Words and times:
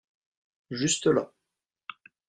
Juste 0.71 1.05
là. 1.05 1.31